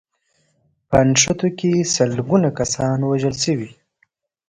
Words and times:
په 0.89 0.97
نښتو 1.09 1.47
کې 1.59 1.71
سلګونه 1.95 2.49
کسان 2.59 2.97
وژل 3.09 3.35
شوي 3.43 3.71